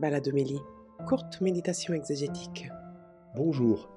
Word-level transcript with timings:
Baladomélie, 0.00 0.62
courte 1.06 1.42
méditation 1.42 1.92
exégétique. 1.92 2.70
Bonjour, 3.36 3.90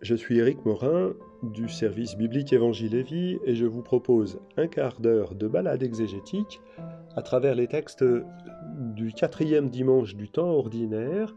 je 0.00 0.14
suis 0.14 0.38
Éric 0.38 0.64
Morin 0.64 1.12
du 1.42 1.68
service 1.68 2.16
biblique 2.16 2.52
Évangile 2.52 2.94
et 2.94 3.02
Vie 3.02 3.36
et 3.44 3.56
je 3.56 3.66
vous 3.66 3.82
propose 3.82 4.38
un 4.56 4.68
quart 4.68 5.00
d'heure 5.00 5.34
de 5.34 5.48
balade 5.48 5.82
exégétique 5.82 6.60
à 7.16 7.22
travers 7.22 7.56
les 7.56 7.66
textes 7.66 8.04
du 8.94 9.12
quatrième 9.12 9.70
dimanche 9.70 10.14
du 10.14 10.28
temps 10.28 10.50
ordinaire 10.50 11.34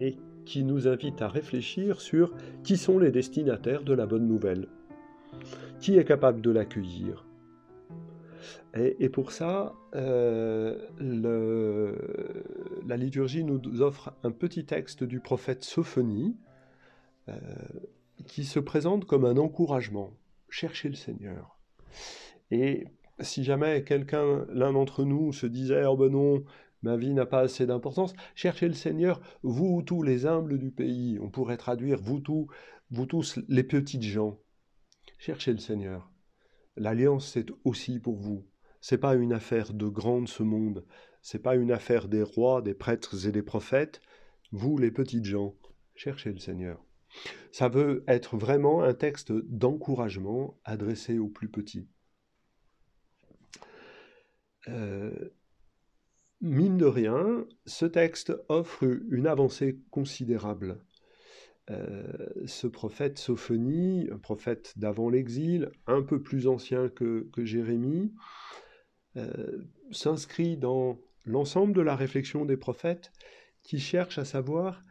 et 0.00 0.16
qui 0.44 0.64
nous 0.64 0.88
invite 0.88 1.22
à 1.22 1.28
réfléchir 1.28 2.00
sur 2.00 2.34
qui 2.64 2.76
sont 2.76 2.98
les 2.98 3.12
destinataires 3.12 3.84
de 3.84 3.94
la 3.94 4.06
bonne 4.06 4.26
nouvelle. 4.26 4.66
Qui 5.78 5.96
est 5.96 6.04
capable 6.04 6.40
de 6.40 6.50
l'accueillir? 6.50 7.29
Et, 8.74 9.08
pour 9.08 9.32
ça, 9.32 9.74
euh, 9.94 10.78
la 12.86 12.96
liturgie 12.96 13.44
nous 13.44 13.82
offre 13.82 14.14
un 14.22 14.30
petit 14.30 14.64
texte 14.64 15.04
du 15.04 15.20
prophète 15.20 15.64
Sophonie 15.64 16.36
euh, 17.28 17.36
qui 18.26 18.44
se 18.44 18.58
présente 18.58 19.04
comme 19.06 19.24
un 19.24 19.36
encouragement. 19.36 20.12
Cherchez 20.48 20.88
le 20.88 20.94
Seigneur. 20.94 21.58
Et 22.50 22.86
si 23.20 23.44
jamais 23.44 23.84
quelqu'un, 23.84 24.46
l'un 24.50 24.72
d'entre 24.72 25.04
nous, 25.04 25.32
se 25.32 25.46
disait 25.46 25.84
Oh 25.86 25.96
ben 25.96 26.10
non, 26.10 26.44
ma 26.82 26.96
vie 26.96 27.14
n'a 27.14 27.26
pas 27.26 27.40
assez 27.40 27.66
d'importance, 27.66 28.14
cherchez 28.34 28.68
le 28.68 28.74
Seigneur, 28.74 29.20
vous 29.42 29.82
tous 29.82 30.02
les 30.02 30.26
humbles 30.26 30.58
du 30.58 30.70
pays. 30.70 31.18
On 31.20 31.30
pourrait 31.30 31.56
traduire 31.56 32.00
vous 32.00 32.20
tous, 32.20 32.46
vous 32.90 33.06
tous 33.06 33.38
les 33.48 33.64
petites 33.64 34.02
gens. 34.02 34.38
Cherchez 35.18 35.52
le 35.52 35.58
Seigneur. 35.58 36.09
L'alliance, 36.80 37.30
c'est 37.30 37.50
aussi 37.64 38.00
pour 38.00 38.16
vous. 38.16 38.46
C'est 38.80 38.96
pas 38.96 39.14
une 39.14 39.34
affaire 39.34 39.74
de 39.74 39.86
grande 39.86 40.28
ce 40.28 40.42
monde. 40.42 40.86
C'est 41.20 41.42
pas 41.42 41.54
une 41.54 41.72
affaire 41.72 42.08
des 42.08 42.22
rois, 42.22 42.62
des 42.62 42.72
prêtres 42.72 43.26
et 43.26 43.32
des 43.32 43.42
prophètes. 43.42 44.00
Vous, 44.50 44.78
les 44.78 44.90
petites 44.90 45.26
gens, 45.26 45.54
cherchez 45.94 46.32
le 46.32 46.38
Seigneur. 46.38 46.82
Ça 47.52 47.68
veut 47.68 48.02
être 48.08 48.38
vraiment 48.38 48.82
un 48.82 48.94
texte 48.94 49.30
d'encouragement 49.30 50.58
adressé 50.64 51.18
aux 51.18 51.28
plus 51.28 51.50
petits. 51.50 51.86
Euh, 54.68 55.28
mine 56.40 56.78
de 56.78 56.86
rien, 56.86 57.46
ce 57.66 57.84
texte 57.84 58.32
offre 58.48 58.84
une 59.10 59.26
avancée 59.26 59.82
considérable. 59.90 60.82
Euh, 61.70 62.02
ce 62.46 62.66
prophète 62.66 63.18
Sophonie, 63.18 64.08
un 64.12 64.18
prophète 64.18 64.72
d'avant 64.76 65.08
l'exil, 65.08 65.70
un 65.86 66.02
peu 66.02 66.20
plus 66.20 66.48
ancien 66.48 66.88
que, 66.88 67.28
Jérémie, 67.38 68.12
euh, 69.16 69.64
s'inscrit 69.92 70.56
dans 70.56 70.98
l'ensemble 71.24 71.72
de 71.72 71.80
la 71.80 71.94
réflexion 71.94 72.44
des 72.44 72.56
prophètes 72.56 73.12
qui 73.62 73.78
cherchent 73.78 74.18
à 74.18 74.24
savoir 74.24 74.82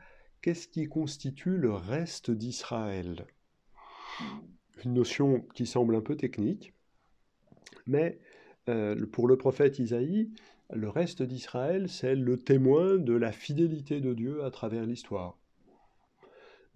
qu'est-ce 0.41 0.67
qui 0.67 0.87
constitue 0.87 1.57
le 1.57 1.73
reste 1.73 2.31
d'Israël. 2.31 3.25
Une 4.85 4.93
notion 4.93 5.41
qui 5.53 5.65
semble 5.65 5.95
un 5.95 6.01
peu 6.01 6.15
technique, 6.15 6.73
mais 7.87 8.19
euh, 8.69 9.05
pour 9.07 9.27
le 9.27 9.35
prophète 9.35 9.79
Isaïe, 9.79 10.31
le 10.71 10.87
reste 10.87 11.23
d'Israël, 11.23 11.89
c'est 11.89 12.15
le 12.15 12.37
témoin 12.37 12.97
de 12.97 13.13
la 13.13 13.31
fidélité 13.31 13.99
de 13.99 14.13
Dieu 14.13 14.43
à 14.45 14.51
travers 14.51 14.85
l'histoire. 14.85 15.38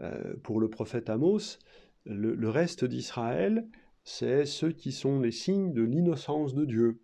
Euh, 0.02 0.36
pour 0.44 0.60
le 0.60 0.70
prophète 0.70 1.10
Amos, 1.10 1.60
le 2.06 2.50
reste 2.50 2.84
d'Israël, 2.84 3.68
c'est 4.04 4.46
ceux 4.46 4.72
qui 4.72 4.92
sont 4.92 5.20
les 5.20 5.32
signes 5.32 5.74
de 5.74 5.84
l'innocence 5.84 6.54
de 6.54 6.66
Dieu 6.66 7.00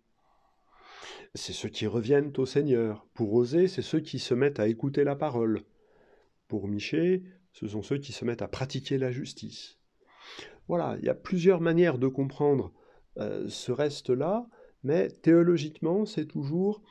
c'est 1.34 1.52
ceux 1.52 1.68
qui 1.68 1.86
reviennent 1.86 2.32
au 2.38 2.46
Seigneur. 2.46 3.06
Pour 3.14 3.32
oser, 3.34 3.68
c'est 3.68 3.82
ceux 3.82 4.00
qui 4.00 4.18
se 4.18 4.34
mettent 4.34 4.60
à 4.60 4.68
écouter 4.68 5.04
la 5.04 5.16
parole. 5.16 5.62
Pour 6.48 6.66
Miché, 6.68 7.22
ce 7.52 7.68
sont 7.68 7.82
ceux 7.82 7.98
qui 7.98 8.12
se 8.12 8.24
mettent 8.24 8.42
à 8.42 8.48
pratiquer 8.48 8.98
la 8.98 9.10
justice. 9.10 9.78
Voilà, 10.68 10.96
il 10.98 11.04
y 11.04 11.08
a 11.08 11.14
plusieurs 11.14 11.60
manières 11.60 11.98
de 11.98 12.08
comprendre 12.08 12.72
euh, 13.18 13.48
ce 13.48 13.72
reste-là, 13.72 14.46
mais 14.82 15.08
théologiquement, 15.08 16.04
c'est 16.04 16.26
toujours 16.26 16.82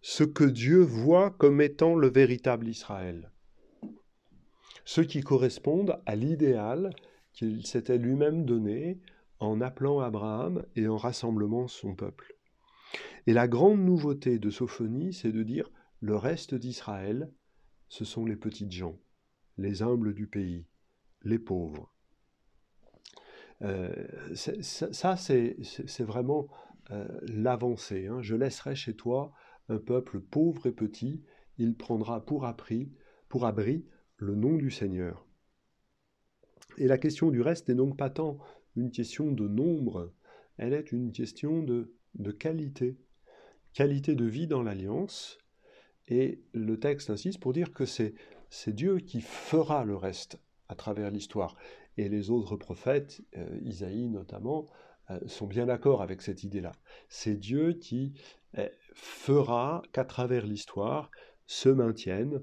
ce 0.00 0.24
que 0.24 0.44
Dieu 0.44 0.80
voit 0.80 1.30
comme 1.30 1.60
étant 1.60 1.94
le 1.94 2.08
véritable 2.08 2.68
Israël. 2.68 3.30
Ceux 4.84 5.04
qui 5.04 5.20
correspondent 5.20 6.00
à 6.06 6.16
l'idéal 6.16 6.90
qu'il 7.32 7.66
s'était 7.66 7.98
lui-même 7.98 8.44
donné 8.44 9.00
en 9.38 9.60
appelant 9.60 10.00
Abraham 10.00 10.64
et 10.76 10.86
en 10.86 10.96
rassemblant 10.96 11.68
son 11.68 11.94
peuple. 11.94 12.36
Et 13.26 13.32
la 13.32 13.48
grande 13.48 13.80
nouveauté 13.80 14.38
de 14.38 14.50
Sophonie, 14.50 15.12
c'est 15.12 15.32
de 15.32 15.42
dire 15.42 15.70
le 16.00 16.16
reste 16.16 16.54
d'Israël, 16.54 17.32
ce 17.88 18.04
sont 18.04 18.24
les 18.24 18.36
petites 18.36 18.72
gens, 18.72 18.98
les 19.58 19.82
humbles 19.82 20.14
du 20.14 20.26
pays, 20.26 20.66
les 21.22 21.38
pauvres. 21.38 21.92
Euh, 23.62 23.92
ça, 24.34 25.16
c'est 25.16 25.56
vraiment 26.00 26.48
euh, 26.90 27.06
l'avancée. 27.22 28.08
Hein. 28.08 28.20
Je 28.20 28.34
laisserai 28.34 28.74
chez 28.74 28.94
toi 28.94 29.32
un 29.68 29.78
peuple 29.78 30.20
pauvre 30.20 30.66
et 30.66 30.72
petit, 30.72 31.22
il 31.58 31.76
prendra 31.76 32.24
pour, 32.24 32.44
appris, 32.44 32.92
pour 33.28 33.46
abri 33.46 33.86
le 34.16 34.34
nom 34.34 34.56
du 34.56 34.70
Seigneur. 34.70 35.26
Et 36.78 36.86
la 36.86 36.98
question 36.98 37.30
du 37.30 37.40
reste 37.40 37.68
n'est 37.68 37.74
donc 37.74 37.96
pas 37.96 38.10
tant 38.10 38.38
une 38.76 38.90
question 38.90 39.32
de 39.32 39.48
nombre, 39.48 40.12
elle 40.56 40.72
est 40.72 40.92
une 40.92 41.12
question 41.12 41.62
de, 41.62 41.94
qualité 42.38 42.96
qualité 43.74 44.14
de 44.14 44.24
vie 44.24 44.46
dans 44.46 44.62
l'alliance. 44.62 45.38
Et 46.08 46.42
le 46.52 46.78
texte 46.78 47.10
insiste 47.10 47.40
pour 47.40 47.52
dire 47.52 47.72
que 47.72 47.86
c'est, 47.86 48.14
Dieu 48.66 48.98
qui 48.98 49.20
fera 49.20 49.84
le 49.84 49.96
reste 49.96 50.38
à 50.68 50.74
travers 50.74 51.10
l'histoire. 51.10 51.56
Et 51.96 52.08
les 52.08 52.30
autres 52.30 52.56
prophètes, 52.56 53.22
euh, 53.36 53.58
Isaïe 53.62 54.08
notamment, 54.08 54.66
euh, 55.10 55.18
sont 55.26 55.46
bien 55.46 55.66
d'accord 55.66 56.02
avec 56.02 56.22
cette 56.22 56.42
idée-là. 56.42 56.72
C'est 57.08 57.36
Dieu 57.36 57.74
qui 57.74 58.12
euh, 58.58 58.68
fera 58.94 59.82
qu'à 59.92 60.04
travers 60.04 60.46
l'histoire 60.46 61.10
se 61.46 61.68
maintienne 61.68 62.42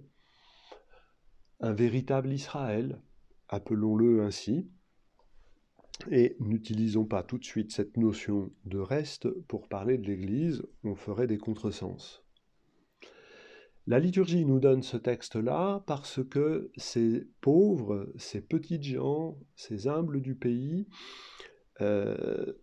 un 1.59 1.73
véritable 1.73 2.31
Israël, 2.31 2.99
appelons-le 3.47 4.23
ainsi, 4.23 4.69
et 6.09 6.37
n'utilisons 6.39 7.05
pas 7.05 7.23
tout 7.23 7.37
de 7.37 7.43
suite 7.43 7.71
cette 7.71 7.97
notion 7.97 8.51
de 8.65 8.79
reste 8.79 9.29
pour 9.47 9.67
parler 9.67 9.97
de 9.97 10.07
l'Église, 10.07 10.63
on 10.83 10.95
ferait 10.95 11.27
des 11.27 11.37
contresens. 11.37 12.23
La 13.87 13.99
liturgie 13.99 14.45
nous 14.45 14.59
donne 14.59 14.83
ce 14.83 14.97
texte-là 14.97 15.83
parce 15.87 16.23
que 16.23 16.71
ces 16.77 17.27
pauvres, 17.41 18.11
ces 18.17 18.39
petites 18.39 18.83
gens, 18.83 19.37
ces 19.55 19.87
humbles 19.87 20.21
du 20.21 20.35
pays, 20.35 20.87
euh, 21.81 22.53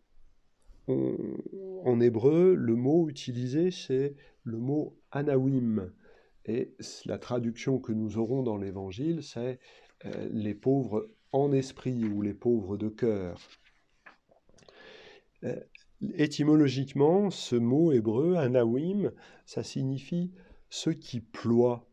en 0.89 2.01
hébreu, 2.01 2.55
le 2.55 2.77
mot 2.77 3.09
utilisé, 3.09 3.73
c'est 3.73 4.15
le 4.45 4.59
mot 4.59 4.97
anawim. 5.11 5.91
Et 6.47 6.75
la 7.05 7.19
traduction 7.19 7.79
que 7.79 7.93
nous 7.93 8.19
aurons 8.19 8.43
dans 8.43 8.57
l'Évangile, 8.57 9.23
c'est 9.23 9.59
euh, 10.05 10.29
les 10.33 10.55
pauvres 10.55 11.09
en 11.33 11.53
esprit 11.53 12.05
ou 12.05 12.23
les 12.23 12.35
pauvres 12.35 12.77
de 12.77 12.89
cœur. 12.89 13.39
Euh, 15.45 15.61
étymologiquement, 16.15 17.31
ce 17.31 17.57
mot 17.57 17.93
hébreu, 17.93 18.37
anawim, 18.37 19.13
ça 19.45 19.63
signifie 19.63 20.33
ceux 20.71 20.93
qui 20.93 21.21
ploient, 21.21 21.89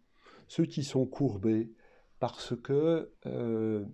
ceux 0.47 0.65
qui 0.65 0.83
sont 0.83 1.05
courbés, 1.05 1.71
parce 2.19 2.55
que 2.55 3.11
euh, 3.25 3.85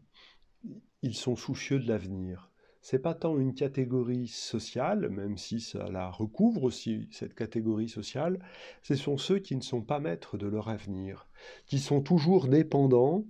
ils 1.02 1.16
sont 1.16 1.36
soucieux 1.36 1.80
de 1.80 1.88
l'avenir. 1.88 2.49
C'est 2.82 3.00
pas 3.00 3.14
tant 3.14 3.38
une 3.38 3.54
catégorie 3.54 4.28
sociale, 4.28 5.10
même 5.10 5.38
si 5.38 5.60
ça 5.60 5.90
la 5.90 6.10
recouvre 6.10 6.64
aussi, 6.64 7.08
cette 7.12 7.36
catégorie 7.36 7.90
sociale, 7.90 8.40
ce 8.84 8.96
sont 8.96 9.18
ceux 9.18 9.40
qui 9.40 9.56
ne 9.56 9.62
sont 9.62 9.82
pas 9.82 10.00
maîtres 10.00 10.38
de 10.38 10.48
leur 10.48 10.70
avenir, 10.70 11.28
qui 11.66 11.80
sont 11.80 12.02
toujours 12.02 12.48
dépendants 12.48 13.26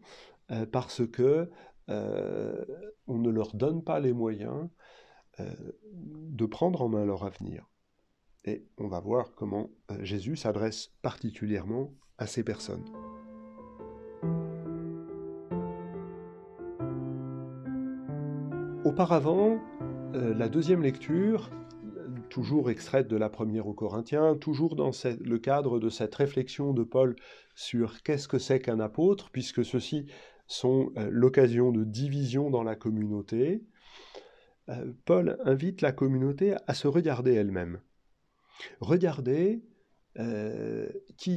euh, 0.51 0.65
parce 0.65 1.05
que 1.07 1.49
euh, 1.89 2.65
on 3.07 3.17
ne 3.17 3.29
leur 3.29 3.55
donne 3.55 3.83
pas 3.83 3.99
les 3.99 4.13
moyens 4.13 4.69
euh, 5.39 5.51
de 5.93 6.45
prendre 6.45 6.81
en 6.81 6.89
main 6.89 7.05
leur 7.05 7.23
avenir. 7.23 7.67
Et 8.45 8.65
on 8.77 8.87
va 8.87 8.99
voir 8.99 9.33
comment 9.35 9.69
Jésus 10.01 10.35
s'adresse 10.35 10.93
particulièrement 11.01 11.93
à 12.17 12.27
ces 12.27 12.43
personnes. 12.43 12.85
Auparavant, 18.85 19.59
la 20.13 20.49
deuxième 20.49 20.81
lecture, 20.81 21.49
toujours 22.29 22.69
extraite 22.69 23.07
de 23.07 23.17
la 23.17 23.29
première 23.29 23.67
aux 23.67 23.73
Corinthiens, 23.73 24.35
toujours 24.35 24.75
dans 24.75 24.91
le 25.03 25.37
cadre 25.37 25.79
de 25.79 25.89
cette 25.89 26.15
réflexion 26.15 26.73
de 26.73 26.83
Paul 26.83 27.15
sur 27.55 28.01
qu'est-ce 28.03 28.27
que 28.27 28.39
c'est 28.39 28.59
qu'un 28.59 28.79
apôtre, 28.79 29.29
puisque 29.31 29.65
ceci 29.65 30.05
sont 30.47 30.91
euh, 30.97 31.09
l'occasion 31.11 31.71
de 31.71 31.83
division 31.83 32.49
dans 32.49 32.63
la 32.63 32.75
communauté, 32.75 33.63
euh, 34.69 34.93
Paul 35.05 35.37
invite 35.45 35.81
la 35.81 35.91
communauté 35.91 36.55
à 36.65 36.73
se 36.73 36.87
regarder 36.87 37.33
elle-même. 37.33 37.81
Euh, 40.17 40.89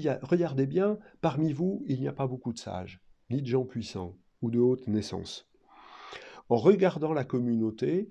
a, 0.06 0.19
regardez 0.23 0.67
bien, 0.67 0.99
parmi 1.21 1.53
vous, 1.53 1.83
il 1.87 2.00
n'y 2.00 2.09
a 2.09 2.12
pas 2.12 2.27
beaucoup 2.27 2.53
de 2.53 2.59
sages, 2.59 3.00
ni 3.31 3.43
de 3.43 3.47
gens 3.47 3.65
puissants 3.65 4.17
ou 4.41 4.50
de 4.50 4.59
haute 4.59 4.89
naissance. 4.89 5.51
En 6.49 6.56
regardant 6.56 7.12
la 7.12 7.25
communauté, 7.25 8.11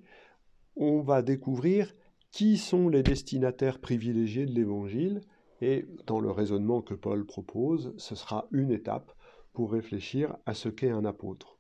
on 0.76 1.02
va 1.02 1.22
découvrir 1.22 1.94
qui 2.32 2.58
sont 2.58 2.88
les 2.90 3.04
destinataires 3.04 3.80
privilégiés 3.80 4.46
de 4.46 4.54
l'Évangile, 4.54 5.22
et 5.62 5.86
dans 6.08 6.20
le 6.20 6.32
raisonnement 6.32 6.82
que 6.82 6.94
Paul 6.94 7.26
propose, 7.26 7.94
ce 7.98 8.16
sera 8.16 8.48
une 8.52 8.72
étape 8.72 9.14
pour 9.54 9.72
réfléchir 9.72 10.36
à 10.46 10.54
ce 10.54 10.70
qu'est 10.70 10.90
un 10.90 11.06
apôtre. 11.06 11.60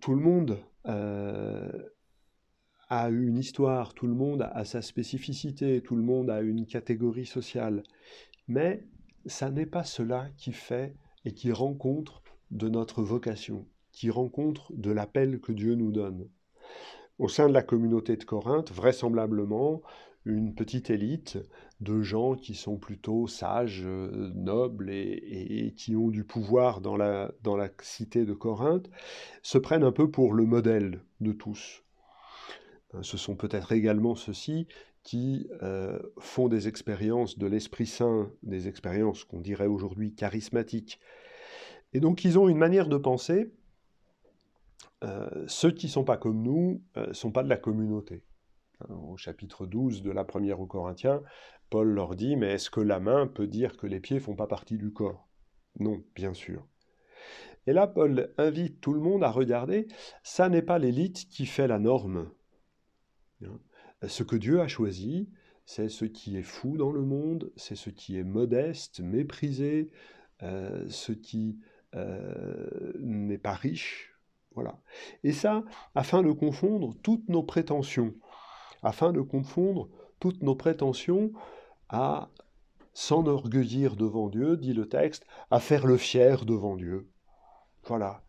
Tout 0.00 0.14
le 0.14 0.20
monde 0.20 0.58
euh, 0.86 1.90
a 2.88 3.10
une 3.10 3.36
histoire, 3.36 3.92
tout 3.92 4.06
le 4.06 4.14
monde 4.14 4.48
a 4.52 4.64
sa 4.64 4.80
spécificité, 4.80 5.82
tout 5.82 5.96
le 5.96 6.02
monde 6.02 6.30
a 6.30 6.40
une 6.40 6.64
catégorie 6.64 7.26
sociale, 7.26 7.82
mais 8.46 8.86
ça 9.26 9.50
n'est 9.50 9.66
pas 9.66 9.84
cela 9.84 10.30
qui 10.38 10.52
fait 10.52 10.94
et 11.24 11.34
qui 11.34 11.52
rencontre 11.52 12.22
de 12.50 12.68
notre 12.68 13.02
vocation, 13.02 13.66
qui 13.92 14.10
rencontre 14.10 14.72
de 14.74 14.90
l'appel 14.90 15.40
que 15.40 15.52
Dieu 15.52 15.74
nous 15.74 15.92
donne. 15.92 16.28
Au 17.18 17.28
sein 17.28 17.48
de 17.48 17.54
la 17.54 17.62
communauté 17.62 18.16
de 18.16 18.24
Corinthe, 18.24 18.70
vraisemblablement, 18.70 19.82
une 20.24 20.54
petite 20.54 20.90
élite 20.90 21.38
de 21.80 22.02
gens 22.02 22.34
qui 22.34 22.54
sont 22.54 22.76
plutôt 22.76 23.26
sages, 23.26 23.82
euh, 23.84 24.30
nobles 24.34 24.90
et, 24.90 25.72
qui 25.76 25.96
ont 25.96 26.08
du 26.08 26.24
pouvoir 26.24 26.80
dans 26.80 26.96
la, 26.96 27.32
dans 27.42 27.56
la 27.56 27.68
cité 27.80 28.24
de 28.24 28.34
Corinthe, 28.34 28.90
se 29.42 29.58
prennent 29.58 29.84
un 29.84 29.92
peu 29.92 30.10
pour 30.10 30.34
le 30.34 30.44
modèle 30.44 31.00
de 31.20 31.32
tous. 31.32 31.82
Euh, 32.94 33.02
ce 33.02 33.16
sont 33.16 33.36
peut-être 33.36 33.72
également 33.72 34.14
ceux-ci 34.14 34.66
qui 35.02 35.48
euh, 35.62 35.98
font 36.18 36.48
des 36.48 36.68
expériences 36.68 37.38
de 37.38 37.46
l'Esprit 37.46 37.86
Saint, 37.86 38.30
des 38.42 38.68
expériences 38.68 39.24
qu'on 39.24 39.40
dirait 39.40 39.66
aujourd'hui 39.66 40.14
charismatiques. 40.14 41.00
Et 41.92 42.00
donc 42.00 42.24
ils 42.24 42.38
ont 42.38 42.48
une 42.48 42.58
manière 42.58 42.88
de 42.88 42.96
penser. 42.96 43.52
ceux 45.46 45.70
qui 45.70 45.86
ne 45.86 45.92
sont 45.92 46.04
pas 46.04 46.16
comme 46.16 46.42
nous 46.42 46.82
ne 46.96 47.12
sont 47.12 47.32
pas 47.32 47.42
de 47.42 47.48
la 47.48 47.56
communauté. 47.56 48.24
Au 48.88 49.16
chapitre 49.16 49.66
12 49.66 50.02
de 50.02 50.10
la 50.10 50.24
première 50.24 50.60
aux 50.60 50.66
Corinthiens, 50.66 51.22
Paul 51.70 51.88
leur 51.88 52.14
dit, 52.14 52.36
mais 52.36 52.52
est-ce 52.54 52.70
que 52.70 52.80
la 52.80 53.00
main 53.00 53.26
peut 53.26 53.46
dire 53.46 53.76
que 53.76 53.86
les 53.86 54.00
pieds 54.00 54.20
font 54.20 54.36
pas 54.36 54.46
partie 54.46 54.78
du 54.78 54.92
corps? 54.92 55.28
Non, 55.78 56.02
bien 56.14 56.32
sûr. 56.32 56.66
Et 57.66 57.72
là, 57.72 57.86
Paul 57.86 58.32
invite 58.38 58.80
tout 58.80 58.94
le 58.94 59.00
monde 59.00 59.22
à 59.22 59.30
regarder, 59.30 59.88
ça 60.22 60.48
n'est 60.48 60.62
pas 60.62 60.78
l'élite 60.78 61.28
qui 61.28 61.44
fait 61.44 61.68
la 61.68 61.78
norme. 61.78 62.30
Ce 64.06 64.22
que 64.22 64.36
Dieu 64.36 64.60
a 64.60 64.68
choisi, 64.68 65.28
c'est 65.66 65.88
ce 65.88 66.04
qui 66.04 66.38
est 66.38 66.42
fou 66.42 66.78
dans 66.78 66.92
le 66.92 67.02
monde, 67.02 67.52
c'est 67.56 67.76
ce 67.76 67.90
qui 67.90 68.16
est 68.16 68.24
modeste, 68.24 69.00
méprisé, 69.00 69.90
euh, 70.42 70.86
ce 70.88 71.12
qui 71.12 71.58
euh, 71.94 72.92
n'est 73.00 73.38
pas 73.38 73.54
riche. 73.54 74.14
Voilà. 74.54 74.78
Et 75.24 75.32
ça, 75.32 75.62
afin 75.94 76.22
de 76.22 76.32
confondre 76.32 76.94
toutes 77.02 77.28
nos 77.28 77.42
prétentions 77.42 78.14
afin 78.82 79.12
de 79.12 79.20
confondre 79.20 79.88
toutes 80.20 80.42
nos 80.42 80.54
prétentions 80.54 81.32
à 81.88 82.30
s'enorgueillir 82.94 83.96
devant 83.96 84.28
Dieu, 84.28 84.56
dit 84.56 84.72
le 84.72 84.88
texte, 84.88 85.26
à 85.50 85.60
faire 85.60 85.86
le 85.86 85.96
fier 85.96 86.44
devant 86.44 86.76
Dieu. 86.76 87.08
Voilà. 87.84 88.22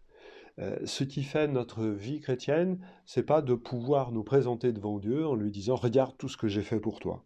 Euh, 0.59 0.77
ce 0.85 1.03
qui 1.03 1.23
fait 1.23 1.47
notre 1.47 1.85
vie 1.85 2.19
chrétienne, 2.19 2.85
c'est 3.05 3.23
pas 3.23 3.41
de 3.41 3.55
pouvoir 3.55 4.11
nous 4.11 4.23
présenter 4.23 4.71
devant 4.71 4.99
Dieu 4.99 5.25
en 5.25 5.35
lui 5.35 5.51
disant 5.51 5.75
regarde 5.75 6.15
tout 6.17 6.29
ce 6.29 6.37
que 6.37 6.47
j'ai 6.47 6.61
fait 6.61 6.79
pour 6.79 6.99
toi. 6.99 7.23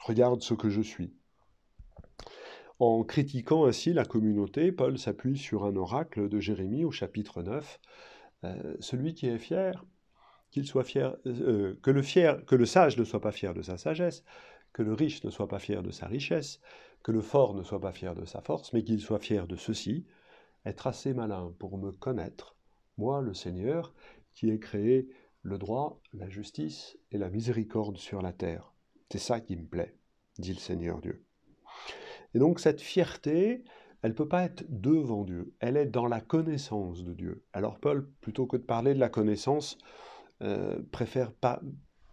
Regarde 0.00 0.42
ce 0.42 0.54
que 0.54 0.70
je 0.70 0.80
suis. 0.80 1.12
En 2.84 3.04
critiquant 3.04 3.66
ainsi 3.66 3.92
la 3.92 4.04
communauté, 4.04 4.72
Paul 4.72 4.98
s'appuie 4.98 5.38
sur 5.38 5.64
un 5.64 5.76
oracle 5.76 6.28
de 6.28 6.40
Jérémie 6.40 6.84
au 6.84 6.90
chapitre 6.90 7.40
9. 7.40 7.78
Euh, 8.42 8.74
celui 8.80 9.14
qui 9.14 9.28
est 9.28 9.38
fier, 9.38 9.84
qu'il 10.50 10.66
soit 10.66 10.82
fier, 10.82 11.16
euh, 11.26 11.78
que, 11.80 11.92
le 11.92 12.02
fier, 12.02 12.44
que 12.44 12.56
le 12.56 12.66
sage 12.66 12.98
ne 12.98 13.04
soit 13.04 13.20
pas 13.20 13.30
fier 13.30 13.54
de 13.54 13.62
sa 13.62 13.78
sagesse, 13.78 14.24
que 14.72 14.82
le 14.82 14.94
riche 14.94 15.22
ne 15.22 15.30
soit 15.30 15.46
pas 15.46 15.60
fier 15.60 15.84
de 15.84 15.92
sa 15.92 16.08
richesse, 16.08 16.60
que 17.04 17.12
le 17.12 17.20
fort 17.20 17.54
ne 17.54 17.62
soit 17.62 17.78
pas 17.78 17.92
fier 17.92 18.16
de 18.16 18.24
sa 18.24 18.40
force, 18.40 18.72
mais 18.72 18.82
qu'il 18.82 19.00
soit 19.00 19.20
fier 19.20 19.46
de 19.46 19.54
ceci, 19.54 20.04
être 20.66 20.88
assez 20.88 21.14
malin 21.14 21.54
pour 21.60 21.78
me 21.78 21.92
connaître, 21.92 22.56
moi 22.98 23.22
le 23.22 23.32
Seigneur, 23.32 23.94
qui 24.34 24.50
ai 24.50 24.58
créé 24.58 25.08
le 25.42 25.56
droit, 25.56 26.00
la 26.14 26.28
justice 26.28 26.98
et 27.12 27.18
la 27.18 27.30
miséricorde 27.30 27.98
sur 27.98 28.22
la 28.22 28.32
terre. 28.32 28.72
C'est 29.12 29.18
ça 29.18 29.38
qui 29.38 29.54
me 29.54 29.66
plaît, 29.66 29.94
dit 30.40 30.52
le 30.52 30.58
Seigneur 30.58 31.00
Dieu. 31.00 31.24
Et 32.34 32.38
donc 32.38 32.60
cette 32.60 32.80
fierté, 32.80 33.64
elle 34.02 34.10
ne 34.10 34.16
peut 34.16 34.28
pas 34.28 34.44
être 34.44 34.64
devant 34.68 35.24
Dieu, 35.24 35.54
elle 35.60 35.76
est 35.76 35.86
dans 35.86 36.06
la 36.06 36.20
connaissance 36.20 37.04
de 37.04 37.12
Dieu. 37.14 37.44
Alors 37.52 37.78
Paul, 37.78 38.08
plutôt 38.20 38.46
que 38.46 38.56
de 38.56 38.62
parler 38.62 38.94
de 38.94 39.00
la 39.00 39.08
connaissance, 39.08 39.78
euh, 40.42 40.80
préfère, 40.90 41.32
pas, 41.32 41.60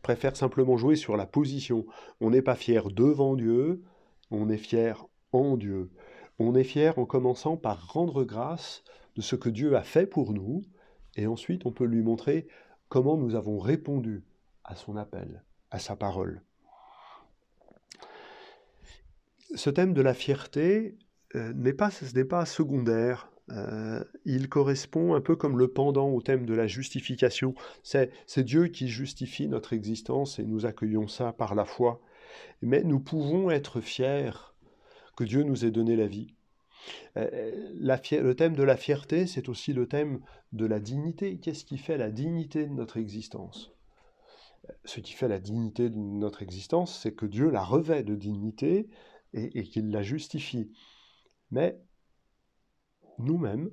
préfère 0.03 0.35
simplement 0.35 0.77
jouer 0.77 0.95
sur 0.95 1.17
la 1.17 1.25
position. 1.25 1.85
On 2.21 2.29
n'est 2.29 2.43
pas 2.43 2.55
fier 2.55 2.89
devant 2.89 3.35
Dieu, 3.35 3.81
on 4.29 4.49
est 4.49 4.57
fier 4.57 5.05
en 5.31 5.57
Dieu. 5.57 5.89
On 6.37 6.55
est 6.55 6.63
fier 6.63 6.97
en 6.99 7.05
commençant 7.05 7.57
par 7.57 7.91
rendre 7.91 8.23
grâce 8.23 8.83
de 9.15 9.21
ce 9.21 9.35
que 9.35 9.49
Dieu 9.49 9.75
a 9.75 9.83
fait 9.83 10.05
pour 10.05 10.31
nous, 10.31 10.61
et 11.15 11.27
ensuite 11.27 11.65
on 11.65 11.71
peut 11.71 11.85
lui 11.85 12.01
montrer 12.01 12.47
comment 12.87 13.17
nous 13.17 13.35
avons 13.35 13.57
répondu 13.57 14.23
à 14.63 14.75
son 14.75 14.95
appel, 14.95 15.43
à 15.71 15.79
sa 15.79 15.95
parole. 15.95 16.43
Ce 19.55 19.69
thème 19.69 19.93
de 19.93 20.01
la 20.01 20.13
fierté 20.13 20.97
euh, 21.35 21.53
n'est 21.53 21.73
pas, 21.73 21.89
ce 21.89 22.13
n'est 22.13 22.25
pas 22.25 22.45
secondaire 22.45 23.29
euh, 23.51 24.03
il 24.25 24.49
correspond 24.49 25.15
un 25.15 25.21
peu 25.21 25.35
comme 25.35 25.57
le 25.57 25.67
pendant 25.67 26.09
au 26.09 26.21
thème 26.21 26.45
de 26.45 26.53
la 26.53 26.67
justification. 26.67 27.55
C'est 27.83 28.39
Dieu 28.39 28.67
qui 28.67 28.87
justifie 28.87 29.47
notre 29.47 29.73
existence 29.73 30.39
et 30.39 30.43
nous 30.43 30.65
accueillons 30.65 31.07
ça 31.07 31.33
par 31.33 31.55
la 31.55 31.65
foi. 31.65 32.01
Mais 32.61 32.83
nous 32.83 32.99
pouvons 32.99 33.49
être 33.49 33.81
fiers 33.81 34.31
que 35.15 35.23
Dieu 35.23 35.43
nous 35.43 35.65
ait 35.65 35.71
donné 35.71 35.95
la 35.95 36.07
vie. 36.07 36.33
Euh, 37.17 37.73
le 37.81 38.33
thème 38.33 38.55
de 38.55 38.63
la 38.63 38.77
fierté, 38.77 39.27
c'est 39.27 39.49
aussi 39.49 39.73
le 39.73 39.87
thème 39.87 40.19
de 40.53 40.65
la 40.65 40.79
dignité. 40.79 41.37
Qu'est-ce 41.37 41.65
qui 41.65 41.77
fait 41.77 41.97
la 41.97 42.09
dignité 42.09 42.65
de 42.65 42.73
notre 42.73 42.97
existence? 42.97 43.71
Ce 44.85 44.99
qui 44.99 45.13
fait 45.13 45.27
la 45.27 45.39
dignité 45.39 45.89
de 45.89 45.97
notre 45.97 46.43
existence, 46.43 46.99
c'est 47.01 47.13
que 47.13 47.25
Dieu 47.25 47.49
la 47.49 47.63
revêt 47.63 48.03
de 48.03 48.15
dignité 48.15 48.87
et, 49.33 49.63
qu'il 49.63 49.91
la 49.91 50.01
justifie. 50.01 50.71
Mais 51.51 51.79
nous-mêmes, 53.17 53.69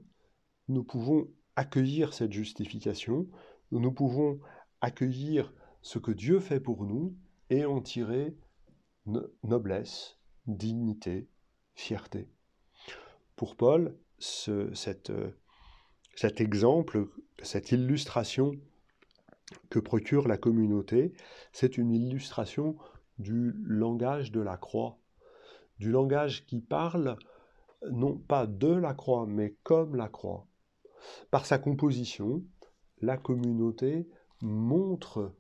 nous 0.69 0.85
pouvons 0.85 1.29
accueillir 1.55 2.13
cette 2.13 2.33
justification, 2.33 3.29
nous 3.71 3.93
pouvons 3.93 4.41
accueillir 4.81 5.53
ce 5.83 5.99
que 5.99 6.11
Dieu 6.11 6.41
fait 6.41 6.61
pour 6.61 6.85
nous 6.85 7.17
et 7.51 7.65
en 7.65 7.81
tirer 7.81 8.37
noblesse, 9.45 10.19
dignité, 10.47 11.29
fierté. 11.75 12.29
Pour 13.37 13.57
Paul, 13.57 13.97
cet 14.19 15.11
exemple, 16.41 17.09
cette 17.43 17.73
illustration 17.73 18.53
que 19.71 19.79
procure 19.79 20.27
la 20.27 20.39
communauté, 20.39 21.13
c'est 21.53 21.79
une 21.79 21.93
illustration 21.93 22.77
du 23.19 23.55
langage 23.65 24.33
de 24.33 24.41
la 24.41 24.57
croix, 24.57 24.99
du 25.79 25.91
langage 25.91 26.47
qui 26.47 26.61
parle 26.61 27.17
non 27.91 28.17
pas 28.17 28.47
de 28.47 28.73
la 28.73 28.95
croix, 28.95 29.27
mais 29.27 29.57
comme 29.63 29.97
la 29.97 30.09
croix. 30.09 30.47
Par 31.31 31.47
sa 31.47 31.59
composition, 31.59 32.43
la 33.01 33.17
communauté 33.17 34.09
montre 34.43 35.35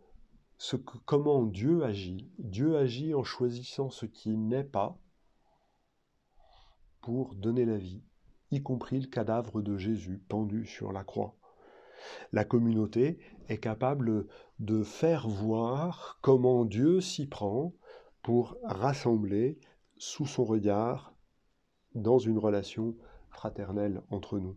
comment 1.04 1.44
Dieu 1.44 1.84
agit. 1.84 2.30
Dieu 2.38 2.76
agit 2.76 3.14
en 3.14 3.24
choisissant 3.24 3.90
ce 3.90 4.06
qui 4.06 4.36
n'est 4.36 4.64
pas 4.64 4.98
pour 7.00 7.34
donner 7.34 7.64
la 7.64 7.78
vie, 7.78 8.02
y 8.50 8.62
compris 8.62 9.00
le 9.00 9.06
cadavre 9.06 9.62
de 9.62 9.76
Jésus 9.76 10.18
pendu 10.28 10.66
sur 10.66 10.92
la 10.92 11.04
croix. 11.04 11.36
La 12.32 12.44
communauté 12.44 13.18
est 13.48 13.58
capable 13.58 14.26
de 14.58 14.82
faire 14.82 15.28
voir 15.28 16.18
comment 16.20 16.64
Dieu 16.64 17.00
s'y 17.00 17.26
prend 17.26 17.72
pour 18.22 18.56
rassembler 18.64 19.58
sous 19.98 20.26
son 20.26 20.44
regard 20.44 21.14
dans 21.94 22.18
une 22.18 22.38
relation 22.38 22.94
fraternelle 23.30 24.02
entre 24.10 24.38
nous. 24.38 24.56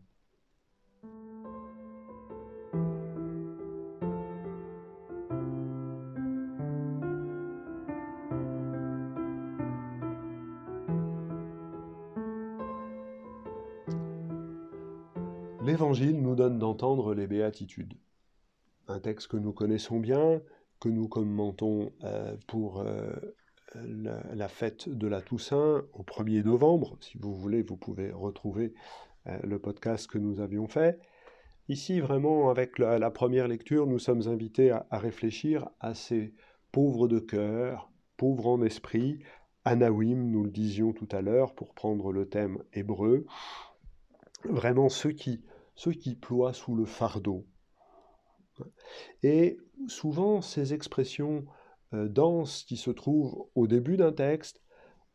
L'Évangile 15.62 16.22
nous 16.22 16.36
donne 16.36 16.58
d'entendre 16.58 17.14
les 17.14 17.28
béatitudes. 17.28 17.94
Un 18.88 19.00
texte 19.00 19.28
que 19.28 19.38
nous 19.38 19.54
connaissons 19.54 20.00
bien, 20.00 20.42
que 20.80 20.90
nous 20.90 21.08
commentons 21.08 21.92
euh, 22.04 22.36
pour 22.48 22.82
la, 23.76 24.48
fête 24.48 24.90
de 24.90 25.08
la 25.08 25.22
Toussaint 25.22 25.84
au 25.94 26.04
1er 26.04 26.44
novembre. 26.44 26.98
Si 27.02 27.18
vous 27.18 27.34
voulez, 27.34 27.62
vous 27.62 27.78
pouvez 27.78 28.12
retrouver 28.12 28.74
euh, 29.28 29.38
le 29.44 29.60
podcast 29.60 30.08
que 30.08 30.18
nous 30.18 30.40
avions 30.40 30.68
fait. 30.68 31.00
Ici, 31.68 32.00
vraiment, 32.00 32.50
avec 32.50 32.80
la, 32.80 33.12
première 33.12 33.48
lecture, 33.48 33.86
nous 33.86 34.00
sommes 34.00 34.28
invités 34.28 34.72
à, 34.72 34.86
réfléchir 34.92 35.70
à 35.80 35.94
ces 35.94 36.34
pauvres 36.72 37.08
de 37.08 37.20
cœur, 37.20 37.92
pauvres 38.18 38.48
en 38.48 38.62
esprit, 38.64 39.20
Anawim, 39.66 40.32
nous 40.32 40.44
le 40.44 40.50
disions 40.50 40.94
tout 40.94 41.08
à 41.12 41.22
l'heure, 41.22 41.54
pour 41.54 41.76
prendre 41.76 42.12
le 42.12 42.28
thème 42.28 42.64
hébreu, 42.74 43.26
vraiment 44.46 44.90
ceux 44.90 45.12
qui, 45.12 45.44
ceux 45.76 45.92
qui 45.92 46.16
ploient 46.16 46.54
sous 46.54 46.76
le 46.76 46.86
fardeau. 46.86 47.46
Et 49.22 49.58
souvent, 49.88 50.42
ces 50.42 50.74
expressions 50.74 51.46
denses 51.92 52.64
qui 52.64 52.78
se 52.78 52.92
trouvent 52.92 53.48
au 53.56 53.68
début 53.68 53.98
d'un 53.98 54.12
texte, 54.12 54.62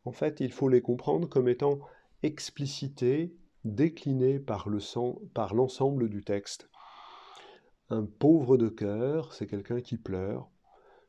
en 0.03 0.11
fait, 0.11 0.39
il 0.39 0.51
faut 0.51 0.69
les 0.69 0.81
comprendre 0.81 1.27
comme 1.27 1.47
étant 1.47 1.79
explicitées, 2.21 3.35
déclinées 3.63 4.39
par 4.39 4.69
l'ensemble 4.69 6.09
du 6.09 6.23
texte. 6.23 6.69
Un 7.89 8.05
pauvre 8.05 8.57
de 8.57 8.69
cœur, 8.69 9.33
c'est 9.33 9.47
quelqu'un 9.47 9.81
qui 9.81 9.97
pleure, 9.97 10.49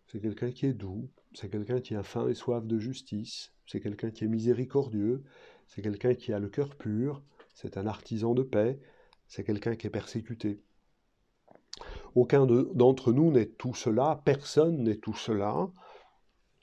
c'est 0.06 0.20
quelqu'un 0.20 0.50
qui 0.50 0.66
est 0.66 0.72
doux, 0.72 1.10
c'est 1.34 1.50
quelqu'un 1.50 1.80
qui 1.80 1.94
a 1.94 2.02
faim 2.02 2.28
et 2.28 2.34
soif 2.34 2.66
de 2.66 2.78
justice, 2.78 3.52
c'est 3.66 3.80
quelqu'un 3.80 4.10
qui 4.10 4.24
est 4.24 4.28
miséricordieux, 4.28 5.24
c'est 5.66 5.82
quelqu'un 5.82 6.14
qui 6.14 6.32
a 6.32 6.38
le 6.38 6.48
cœur 6.48 6.76
pur, 6.76 7.22
c'est 7.54 7.76
un 7.76 7.86
artisan 7.86 8.34
de 8.34 8.42
paix, 8.42 8.78
c'est 9.26 9.44
quelqu'un 9.44 9.76
qui 9.76 9.86
est 9.86 9.90
persécuté. 9.90 10.62
Aucun 12.16 12.46
d'entre 12.46 13.12
nous 13.12 13.30
n'est 13.30 13.44
tout 13.46 13.74
cela, 13.74 14.22
personne 14.24 14.82
n'est 14.82 14.96
tout 14.96 15.14
cela, 15.14 15.68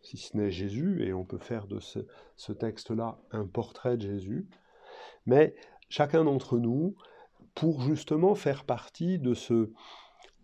si 0.01 0.17
ce 0.17 0.35
n'est 0.35 0.49
Jésus, 0.49 1.03
et 1.03 1.13
on 1.13 1.25
peut 1.25 1.37
faire 1.37 1.67
de 1.67 1.79
ce, 1.79 2.51
texte-là 2.51 3.19
un 3.29 3.45
portrait 3.45 3.95
de 3.95 4.01
Jésus, 4.01 4.47
mais 5.27 5.55
chacun 5.89 6.23
d'entre 6.23 6.57
nous, 6.57 6.95
pour 7.53 7.81
justement 7.81 8.33
faire 8.33 8.65
partie 8.65 9.19
de 9.19 9.35
ce, 9.35 9.71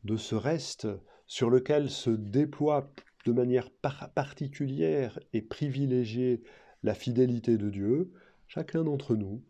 de 0.03 0.15
ce 0.15 0.35
reste 0.35 0.87
sur 1.25 1.49
lequel 1.49 1.89
se 1.89 2.11
déploie 2.11 2.87
de 3.25 3.31
manière 3.31 3.71
particulière 4.13 5.19
et 5.33 5.41
privilégiée 5.41 6.43
la 6.83 6.93
fidélité 6.93 7.57
de 7.57 7.71
Dieu, 7.71 8.11
chacun 8.47 8.83
d'entre 8.83 9.15
nous, 9.15 9.41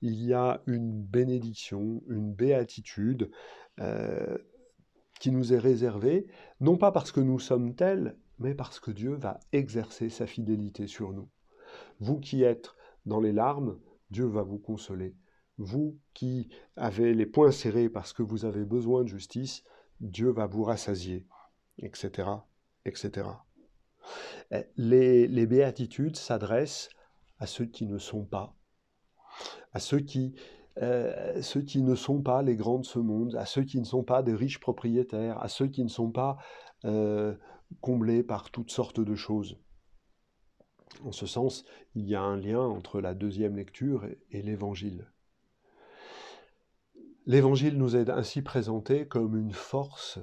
il 0.00 0.24
y 0.24 0.32
a 0.32 0.62
une 0.68 0.92
bénédiction, 0.92 2.04
une 2.08 2.32
béatitude, 2.32 3.32
euh, 3.80 4.38
qui 5.20 5.30
nous 5.30 5.52
est 5.52 5.58
réservé, 5.58 6.26
non 6.60 6.76
pas 6.76 6.92
parce 6.92 7.12
que 7.12 7.20
nous 7.20 7.38
sommes 7.38 7.74
tels, 7.74 8.16
mais 8.38 8.54
parce 8.54 8.80
que 8.80 8.90
Dieu 8.90 9.14
va 9.14 9.40
exercer 9.52 10.10
sa 10.10 10.26
fidélité 10.26 10.86
sur 10.86 11.12
nous. 11.12 11.28
Vous 12.00 12.18
qui 12.20 12.42
êtes 12.42 12.74
dans 13.06 13.20
les 13.20 13.32
larmes, 13.32 13.78
Dieu 14.10 14.26
va 14.26 14.42
vous 14.42 14.58
consoler. 14.58 15.16
Vous 15.58 15.98
qui 16.14 16.48
avez 16.76 17.14
les 17.14 17.26
poings 17.26 17.50
serrés 17.50 17.88
parce 17.88 18.12
que 18.12 18.22
vous 18.22 18.44
avez 18.44 18.64
besoin 18.64 19.02
de 19.02 19.08
justice, 19.08 19.64
Dieu 20.00 20.30
va 20.30 20.46
vous 20.46 20.62
rassasier, 20.62 21.26
etc. 21.78 22.28
etc. 22.84 23.28
Eh, 24.52 24.64
les, 24.76 25.26
les 25.26 25.46
béatitudes 25.46 26.16
s'adressent 26.16 26.90
à 27.38 27.46
ceux 27.46 27.66
qui 27.66 27.86
ne 27.86 27.98
sont 27.98 28.24
pas, 28.24 28.54
à 29.72 29.80
ceux 29.80 30.00
qui 30.00 30.34
euh, 30.80 31.42
ceux 31.42 31.62
qui 31.62 31.82
ne 31.82 31.94
sont 31.94 32.22
pas 32.22 32.42
les 32.42 32.54
grands 32.54 32.78
de 32.78 32.84
ce 32.84 32.98
monde, 32.98 33.34
à 33.34 33.46
ceux 33.46 33.64
qui 33.64 33.78
ne 33.78 33.84
sont 33.84 34.04
pas 34.04 34.22
des 34.22 34.34
riches 34.34 34.60
propriétaires, 34.60 35.42
à 35.42 35.48
ceux 35.48 35.66
qui 35.66 35.82
ne 35.82 35.88
sont 35.88 36.10
pas 36.10 36.38
euh, 36.84 37.34
comblés 37.80 38.22
par 38.22 38.50
toutes 38.50 38.70
sortes 38.70 39.00
de 39.00 39.14
choses. 39.14 39.58
En 41.04 41.12
ce 41.12 41.26
sens, 41.26 41.64
il 41.94 42.08
y 42.08 42.14
a 42.14 42.22
un 42.22 42.36
lien 42.36 42.60
entre 42.60 43.00
la 43.00 43.14
deuxième 43.14 43.56
lecture 43.56 44.06
et, 44.30 44.42
l'Évangile. 44.42 45.10
L'Évangile 47.26 47.76
nous 47.76 47.96
est 47.96 48.08
ainsi 48.08 48.42
présenté 48.42 49.06
comme 49.06 49.36
une 49.36 49.52
force 49.52 50.18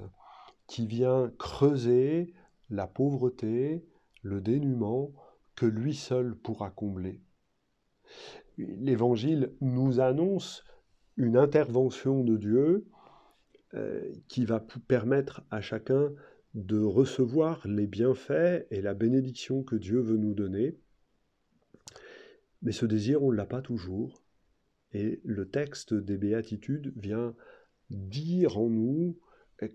qui 0.67 0.87
vient 0.87 1.31
creuser 1.37 2.33
la 2.69 2.87
pauvreté, 2.87 3.85
le 4.21 4.41
dénuement 4.41 5.11
que 5.55 5.67
lui 5.67 5.93
seul 5.93 6.35
pourra 6.35 6.71
combler 6.71 7.21
l'Évangile 8.57 9.53
nous 9.61 9.99
annonce 9.99 10.63
une 11.17 11.37
intervention 11.37 12.23
de 12.23 12.37
Dieu 12.37 12.87
euh, 13.73 14.13
qui 14.27 14.45
va 14.45 14.65
permettre 14.87 15.43
à 15.51 15.61
chacun 15.61 16.11
de 16.53 16.79
recevoir 16.79 17.67
les 17.67 17.87
bienfaits 17.87 18.65
et 18.71 18.81
la 18.81 18.93
bénédiction 18.93 19.63
que 19.63 19.75
Dieu 19.75 19.99
veut 19.99 20.17
nous 20.17 20.33
donner. 20.33 20.77
Mais 22.61 22.71
ce 22.71 22.85
désir, 22.85 23.23
on 23.23 23.31
ne 23.31 23.37
l'a 23.37 23.45
pas 23.45 23.61
toujours. 23.61 24.23
Et 24.93 25.19
le 25.25 25.49
texte 25.49 25.93
des 25.93 26.17
béatitudes 26.17 26.93
vient 26.95 27.35
dire 27.89 28.57
en 28.57 28.69
nous 28.69 29.19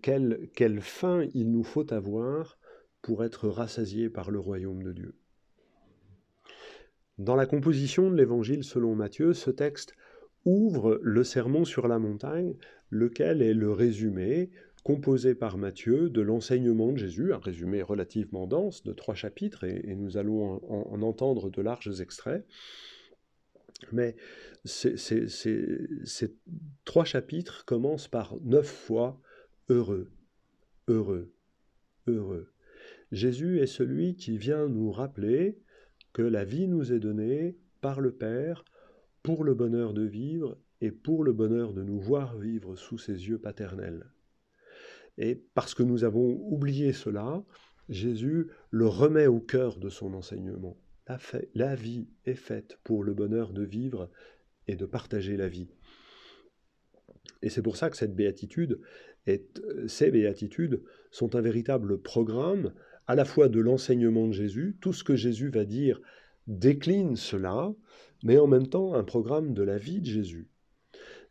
quelle, 0.02 0.48
quelle 0.54 0.80
fin 0.80 1.26
il 1.34 1.50
nous 1.50 1.64
faut 1.64 1.92
avoir 1.92 2.58
pour 3.02 3.24
être 3.24 3.48
rassasiés 3.48 4.08
par 4.08 4.30
le 4.30 4.38
royaume 4.38 4.82
de 4.82 4.92
Dieu. 4.92 5.19
Dans 7.20 7.36
la 7.36 7.44
composition 7.44 8.10
de 8.10 8.16
l'Évangile 8.16 8.64
selon 8.64 8.94
Matthieu, 8.94 9.34
ce 9.34 9.50
texte 9.50 9.94
ouvre 10.46 10.98
le 11.02 11.22
sermon 11.22 11.66
sur 11.66 11.86
la 11.86 11.98
montagne, 11.98 12.54
lequel 12.88 13.42
est 13.42 13.52
le 13.52 13.70
résumé 13.70 14.48
composé 14.84 15.34
par 15.34 15.58
Matthieu 15.58 16.08
de 16.08 16.22
l'enseignement 16.22 16.92
de 16.92 16.96
Jésus, 16.96 17.34
un 17.34 17.38
résumé 17.38 17.82
relativement 17.82 18.46
dense 18.46 18.84
de 18.84 18.94
trois 18.94 19.14
chapitres, 19.14 19.64
et, 19.64 19.94
nous 19.96 20.16
allons 20.16 20.62
en, 20.66 21.02
entendre 21.02 21.50
de 21.50 21.60
larges 21.60 22.00
extraits. 22.00 22.46
Mais 23.92 24.16
ces, 24.64 25.26
trois 26.86 27.04
chapitres 27.04 27.66
commencent 27.66 28.08
par 28.08 28.40
neuf 28.40 28.66
fois 28.66 29.20
heureux, 29.68 30.10
heureux, 30.88 31.34
heureux. 32.06 32.50
Jésus 33.12 33.58
est 33.58 33.66
celui 33.66 34.16
qui 34.16 34.38
vient 34.38 34.68
nous 34.68 34.90
rappeler 34.90 35.58
que 36.12 36.22
la 36.22 36.44
vie 36.44 36.68
nous 36.68 36.92
est 36.92 37.00
donnée 37.00 37.56
par 37.80 38.00
le 38.00 38.12
Père 38.12 38.64
pour 39.22 39.44
le 39.44 39.54
bonheur 39.54 39.92
de 39.92 40.02
vivre 40.02 40.58
et 40.80 40.90
pour 40.90 41.24
le 41.24 41.32
bonheur 41.32 41.72
de 41.72 41.82
nous 41.82 42.00
voir 42.00 42.36
vivre 42.38 42.76
sous 42.76 42.98
ses 42.98 43.28
yeux 43.28 43.38
paternels. 43.38 44.06
Et 45.18 45.34
parce 45.54 45.74
que 45.74 45.82
nous 45.82 46.04
avons 46.04 46.40
oublié 46.50 46.92
cela, 46.92 47.42
Jésus 47.88 48.48
le 48.70 48.86
remet 48.86 49.26
au 49.26 49.40
cœur 49.40 49.78
de 49.78 49.88
son 49.88 50.14
enseignement. 50.14 50.78
La, 51.54 51.74
vie 51.74 52.08
est 52.24 52.36
faite 52.36 52.78
pour 52.84 53.02
le 53.02 53.14
bonheur 53.14 53.52
de 53.52 53.64
vivre 53.64 54.10
et 54.68 54.76
de 54.76 54.86
partager 54.86 55.36
la 55.36 55.48
vie. 55.48 55.68
Et 57.42 57.50
c'est 57.50 57.62
pour 57.62 57.76
ça 57.76 57.90
que 57.90 57.96
cette 57.96 58.14
béatitude, 58.14 58.80
est, 59.26 59.60
ces 59.88 60.10
béatitudes 60.12 60.82
sont 61.10 61.34
un 61.34 61.40
véritable 61.40 62.00
programme 62.00 62.72
à 63.10 63.16
la 63.16 63.24
fois 63.24 63.48
de 63.48 63.58
l'enseignement 63.58 64.28
de 64.28 64.32
Jésus, 64.32 64.76
tout 64.80 64.92
ce 64.92 65.02
que 65.02 65.16
Jésus 65.16 65.48
va 65.48 65.64
dire 65.64 66.00
décline 66.46 67.16
cela, 67.16 67.74
mais 68.22 68.38
en 68.38 68.46
même 68.46 68.68
temps 68.68 68.94
un 68.94 69.02
programme 69.02 69.52
de 69.52 69.64
la 69.64 69.78
vie 69.78 70.00
de 70.00 70.06
Jésus. 70.06 70.48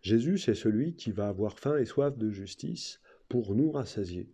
Jésus, 0.01 0.39
c'est 0.39 0.55
celui 0.55 0.97
qui 0.97 1.11
va 1.11 1.29
avoir 1.29 1.57
faim 1.57 1.77
et 1.77 1.85
soif 1.85 2.17
de 2.17 2.31
justice 2.31 2.99
pour 3.29 3.55
nous 3.55 3.71
rassasier. 3.71 4.29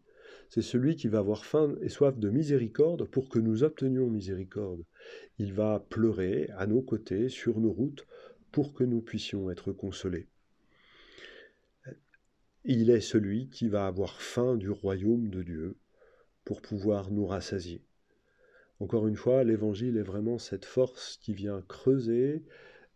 C'est 0.49 0.63
celui 0.63 0.95
qui 0.95 1.07
va 1.07 1.19
avoir 1.19 1.45
faim 1.45 1.75
et 1.83 1.89
soif 1.89 2.17
de 2.17 2.31
miséricorde 2.31 3.07
pour 3.07 3.29
que 3.29 3.37
nous 3.37 3.61
obtenions 3.61 4.09
miséricorde. 4.09 4.83
Il 5.37 5.53
va 5.53 5.85
pleurer 5.87 6.49
à 6.57 6.65
nos 6.65 6.81
côtés, 6.81 7.29
sur 7.29 7.59
nos 7.59 7.71
routes, 7.71 8.07
pour 8.51 8.73
que 8.73 8.83
nous 8.83 9.01
puissions 9.01 9.51
être 9.51 9.71
consolés. 9.71 10.25
Il 12.63 12.89
est 12.89 13.01
celui 13.01 13.49
qui 13.49 13.67
va 13.67 13.85
avoir 13.85 14.19
faim 14.19 14.57
du 14.57 14.71
royaume 14.71 15.29
de 15.29 15.43
Dieu, 15.43 15.75
pour 16.45 16.61
pouvoir 16.61 17.11
nous 17.11 17.25
rassasier. 17.25 17.83
Encore 18.79 19.07
une 19.07 19.15
fois, 19.15 19.43
l'évangile 19.43 19.97
est 19.97 20.03
vraiment 20.03 20.37
cette 20.37 20.65
force 20.65 21.17
qui 21.17 21.33
vient 21.33 21.61
creuser 21.67 22.43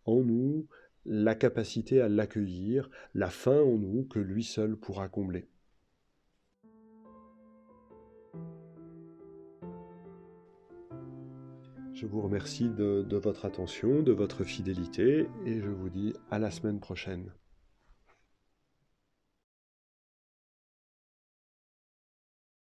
en 0.05 0.21
nous 0.21 0.67
la 1.05 1.35
capacité 1.35 2.01
à 2.01 2.09
l'accueillir, 2.09 2.89
la 3.13 3.29
faim 3.29 3.61
en 3.61 3.77
nous 3.77 4.03
que 4.03 4.19
lui 4.19 4.43
seul 4.43 4.75
pourra 4.75 5.09
combler. 5.09 5.47
Je 11.93 12.05
vous 12.05 12.21
remercie 12.21 12.69
de, 12.69 13.03
de, 13.03 13.17
votre 13.17 13.45
attention, 13.45 14.01
de 14.01 14.13
votre 14.13 14.43
fidélité 14.43 15.27
et 15.45 15.59
je 15.59 15.69
vous 15.69 15.89
dis 15.89 16.13
à 16.31 16.39
la 16.39 16.49
semaine 16.49 16.79
prochaine. 16.79 17.29